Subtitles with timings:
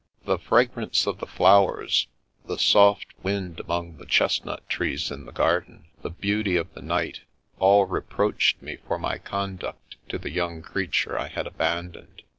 [0.25, 2.07] The fragrance of the flowers,
[2.45, 7.21] the soft wind among the chestnut trees in the garden, the beauty of the night,
[7.59, 12.23] all reproached me for my conduct to the young creature I had abandoned.